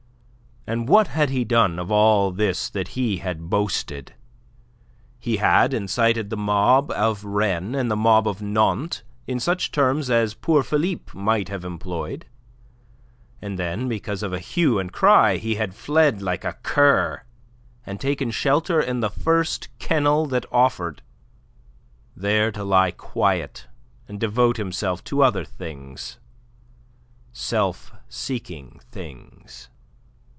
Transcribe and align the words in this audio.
And 0.67 0.87
what 0.87 1.07
had 1.07 1.31
he 1.31 1.43
done 1.43 1.79
of 1.79 1.89
all 1.91 2.29
this 2.29 2.69
that 2.69 2.89
he 2.89 3.17
had 3.17 3.49
boasted? 3.49 4.13
He 5.19 5.37
had 5.37 5.73
incited 5.73 6.29
the 6.29 6.37
mob 6.37 6.91
of 6.91 7.25
Rennes 7.25 7.75
and 7.75 7.89
the 7.89 7.95
mob 7.95 8.27
of 8.27 8.43
Nantes 8.43 9.01
in 9.25 9.39
such 9.39 9.71
terms 9.71 10.11
as 10.11 10.35
poor 10.35 10.61
Philippe 10.61 11.17
might 11.17 11.49
have 11.49 11.65
employed, 11.65 12.27
and 13.41 13.57
then 13.57 13.87
because 13.89 14.21
of 14.21 14.33
a 14.33 14.39
hue 14.39 14.77
and 14.77 14.93
cry 14.93 15.37
he 15.37 15.55
had 15.55 15.73
fled 15.73 16.21
like 16.21 16.45
a 16.45 16.53
cur 16.61 17.23
and 17.83 17.99
taken 17.99 18.29
shelter 18.29 18.79
in 18.79 18.99
the 18.99 19.09
first 19.09 19.67
kennel 19.79 20.27
that 20.27 20.45
offered, 20.51 21.01
there 22.15 22.51
to 22.51 22.63
lie 22.63 22.91
quiet 22.91 23.65
and 24.07 24.19
devote 24.19 24.57
himself 24.57 25.03
to 25.05 25.23
other 25.23 25.43
things 25.43 26.19
self 27.33 27.91
seeking 28.09 28.79
things. 28.91 29.67